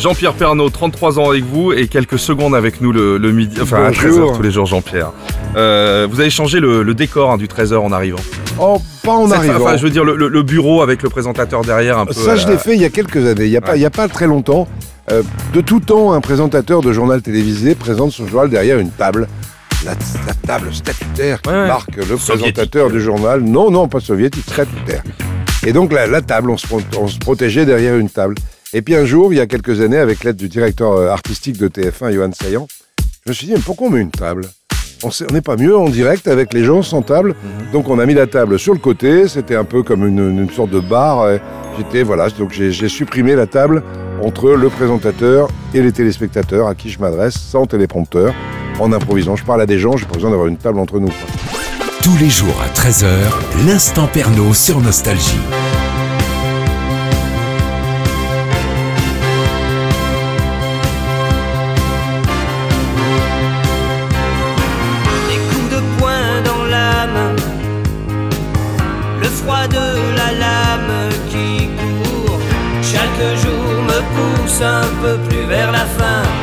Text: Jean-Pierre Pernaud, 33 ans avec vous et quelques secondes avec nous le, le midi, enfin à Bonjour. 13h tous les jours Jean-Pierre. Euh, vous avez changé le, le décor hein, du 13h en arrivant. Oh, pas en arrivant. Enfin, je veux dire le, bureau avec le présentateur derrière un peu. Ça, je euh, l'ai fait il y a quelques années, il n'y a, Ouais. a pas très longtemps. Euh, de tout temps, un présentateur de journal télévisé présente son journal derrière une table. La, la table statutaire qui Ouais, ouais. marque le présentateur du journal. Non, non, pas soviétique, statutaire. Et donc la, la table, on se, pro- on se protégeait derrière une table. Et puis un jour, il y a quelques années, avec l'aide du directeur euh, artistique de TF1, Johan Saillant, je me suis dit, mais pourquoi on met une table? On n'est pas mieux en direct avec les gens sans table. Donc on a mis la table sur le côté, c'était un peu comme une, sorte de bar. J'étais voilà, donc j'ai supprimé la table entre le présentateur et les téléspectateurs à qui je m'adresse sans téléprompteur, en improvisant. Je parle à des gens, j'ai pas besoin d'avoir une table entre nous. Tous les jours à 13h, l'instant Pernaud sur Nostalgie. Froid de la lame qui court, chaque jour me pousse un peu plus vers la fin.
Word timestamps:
Jean-Pierre 0.00 0.32
Pernaud, 0.32 0.70
33 0.70 1.18
ans 1.18 1.28
avec 1.30 1.44
vous 1.44 1.72
et 1.72 1.86
quelques 1.86 2.18
secondes 2.18 2.54
avec 2.54 2.80
nous 2.80 2.90
le, 2.90 3.18
le 3.18 3.32
midi, 3.32 3.58
enfin 3.60 3.84
à 3.84 3.88
Bonjour. 3.88 4.32
13h 4.32 4.36
tous 4.36 4.42
les 4.42 4.50
jours 4.50 4.64
Jean-Pierre. 4.66 5.12
Euh, 5.56 6.06
vous 6.10 6.20
avez 6.20 6.30
changé 6.30 6.58
le, 6.58 6.82
le 6.82 6.94
décor 6.94 7.30
hein, 7.32 7.36
du 7.36 7.46
13h 7.48 7.76
en 7.76 7.92
arrivant. 7.92 8.18
Oh, 8.58 8.80
pas 9.04 9.12
en 9.12 9.30
arrivant. 9.30 9.56
Enfin, 9.60 9.76
je 9.76 9.82
veux 9.82 9.90
dire 9.90 10.04
le, 10.04 10.42
bureau 10.42 10.80
avec 10.80 11.02
le 11.02 11.10
présentateur 11.10 11.62
derrière 11.62 11.98
un 11.98 12.06
peu. 12.06 12.14
Ça, 12.14 12.36
je 12.36 12.46
euh, 12.46 12.50
l'ai 12.52 12.56
fait 12.58 12.74
il 12.74 12.80
y 12.80 12.84
a 12.86 12.88
quelques 12.88 13.16
années, 13.26 13.44
il 13.44 13.50
n'y 13.50 13.56
a, 13.58 13.60
Ouais. 13.72 13.84
a 13.84 13.90
pas 13.90 14.08
très 14.08 14.26
longtemps. 14.26 14.68
Euh, 15.10 15.22
de 15.52 15.60
tout 15.60 15.80
temps, 15.80 16.12
un 16.12 16.20
présentateur 16.20 16.80
de 16.80 16.92
journal 16.92 17.20
télévisé 17.20 17.74
présente 17.74 18.12
son 18.12 18.26
journal 18.26 18.48
derrière 18.48 18.78
une 18.78 18.90
table. 18.90 19.28
La, 19.84 19.92
la 20.26 20.34
table 20.46 20.72
statutaire 20.74 21.42
qui 21.42 21.48
Ouais, 21.50 21.56
ouais. 21.56 21.66
marque 21.66 21.96
le 21.96 22.16
présentateur 22.16 22.90
du 22.90 23.00
journal. 23.02 23.40
Non, 23.42 23.70
non, 23.70 23.86
pas 23.88 24.00
soviétique, 24.00 24.44
statutaire. 24.50 25.02
Et 25.66 25.72
donc 25.74 25.92
la, 25.92 26.06
la 26.06 26.22
table, 26.22 26.50
on 26.50 26.56
se, 26.56 26.66
pro- 26.66 26.80
on 26.98 27.06
se 27.06 27.18
protégeait 27.18 27.66
derrière 27.66 27.96
une 27.96 28.08
table. 28.08 28.34
Et 28.72 28.82
puis 28.82 28.94
un 28.94 29.04
jour, 29.04 29.32
il 29.32 29.36
y 29.36 29.40
a 29.40 29.46
quelques 29.46 29.80
années, 29.80 29.98
avec 29.98 30.22
l'aide 30.22 30.36
du 30.36 30.48
directeur 30.48 30.92
euh, 30.92 31.08
artistique 31.08 31.58
de 31.58 31.68
TF1, 31.68 32.12
Johan 32.12 32.30
Saillant, 32.32 32.68
je 33.24 33.30
me 33.30 33.34
suis 33.34 33.46
dit, 33.46 33.52
mais 33.52 33.58
pourquoi 33.58 33.88
on 33.88 33.90
met 33.90 34.00
une 34.00 34.10
table? 34.10 34.46
On 35.02 35.32
n'est 35.32 35.40
pas 35.40 35.56
mieux 35.56 35.76
en 35.76 35.88
direct 35.88 36.28
avec 36.28 36.52
les 36.52 36.62
gens 36.62 36.82
sans 36.82 37.02
table. 37.02 37.34
Donc 37.72 37.88
on 37.88 37.98
a 37.98 38.06
mis 38.06 38.14
la 38.14 38.26
table 38.26 38.58
sur 38.58 38.74
le 38.74 38.78
côté, 38.78 39.28
c'était 39.28 39.56
un 39.56 39.64
peu 39.64 39.82
comme 39.82 40.06
une, 40.06 40.50
sorte 40.50 40.70
de 40.70 40.80
bar. 40.80 41.26
J'étais 41.78 42.02
voilà, 42.02 42.28
donc 42.28 42.52
j'ai 42.52 42.88
supprimé 42.88 43.34
la 43.34 43.46
table 43.46 43.82
entre 44.22 44.50
le 44.50 44.68
présentateur 44.68 45.48
et 45.72 45.80
les 45.80 45.92
téléspectateurs 45.92 46.68
à 46.68 46.74
qui 46.74 46.90
je 46.90 46.98
m'adresse 46.98 47.34
sans 47.34 47.64
téléprompteur, 47.64 48.34
en 48.78 48.92
improvisant. 48.92 49.36
Je 49.36 49.44
parle 49.44 49.62
à 49.62 49.66
des 49.66 49.78
gens, 49.78 49.96
j'ai 49.96 50.04
pas 50.04 50.14
besoin 50.14 50.30
d'avoir 50.30 50.48
une 50.48 50.58
table 50.58 50.78
entre 50.78 51.00
nous. 51.00 51.12
Tous 52.02 52.16
les 52.18 52.28
jours 52.28 52.62
à 52.62 52.68
13h, 52.78 53.06
l'instant 53.66 54.06
Pernaud 54.06 54.52
sur 54.52 54.80
Nostalgie. 54.80 55.40
Froid 69.42 69.66
de 69.68 70.16
la 70.18 70.30
lame 70.42 71.08
qui 71.28 71.68
court, 71.78 72.40
chaque 72.82 73.22
jour 73.42 73.82
me 73.90 74.00
pousse 74.14 74.62
un 74.62 74.88
peu 75.02 75.16
plus 75.28 75.44
vers 75.46 75.72
la 75.72 75.84
fin. 75.98 76.39